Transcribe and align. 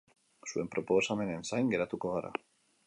Zuen 0.51 0.71
proposamenen 0.77 1.47
zain 1.51 1.71
geratuko 1.77 2.17
gara. 2.17 2.35